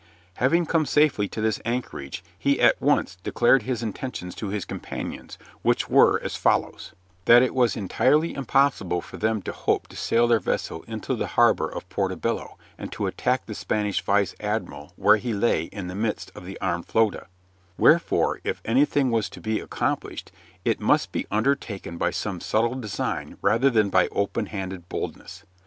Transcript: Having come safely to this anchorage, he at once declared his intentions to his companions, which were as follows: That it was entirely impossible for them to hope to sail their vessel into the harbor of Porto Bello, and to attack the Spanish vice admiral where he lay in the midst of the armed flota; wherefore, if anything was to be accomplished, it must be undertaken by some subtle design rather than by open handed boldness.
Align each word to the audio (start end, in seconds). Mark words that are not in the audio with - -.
Having 0.37 0.65
come 0.65 0.87
safely 0.87 1.27
to 1.27 1.41
this 1.41 1.61
anchorage, 1.63 2.23
he 2.35 2.59
at 2.59 2.81
once 2.81 3.17
declared 3.21 3.61
his 3.61 3.83
intentions 3.83 4.33
to 4.33 4.47
his 4.47 4.65
companions, 4.65 5.37
which 5.61 5.89
were 5.89 6.19
as 6.23 6.35
follows: 6.35 6.93
That 7.25 7.43
it 7.43 7.53
was 7.53 7.77
entirely 7.77 8.33
impossible 8.33 9.01
for 9.01 9.17
them 9.17 9.43
to 9.43 9.51
hope 9.51 9.87
to 9.89 9.95
sail 9.95 10.27
their 10.27 10.39
vessel 10.39 10.81
into 10.87 11.13
the 11.15 11.27
harbor 11.37 11.69
of 11.69 11.87
Porto 11.89 12.15
Bello, 12.15 12.57
and 12.79 12.91
to 12.93 13.05
attack 13.05 13.45
the 13.45 13.53
Spanish 13.53 14.01
vice 14.03 14.33
admiral 14.39 14.91
where 14.95 15.17
he 15.17 15.33
lay 15.33 15.65
in 15.65 15.85
the 15.85 15.93
midst 15.93 16.31
of 16.33 16.45
the 16.45 16.59
armed 16.59 16.87
flota; 16.87 17.27
wherefore, 17.77 18.41
if 18.43 18.59
anything 18.65 19.11
was 19.11 19.29
to 19.29 19.39
be 19.39 19.59
accomplished, 19.59 20.31
it 20.65 20.79
must 20.79 21.11
be 21.11 21.27
undertaken 21.29 21.97
by 21.99 22.09
some 22.09 22.41
subtle 22.41 22.73
design 22.73 23.37
rather 23.43 23.69
than 23.69 23.91
by 23.91 24.07
open 24.07 24.47
handed 24.47 24.89
boldness. 24.89 25.43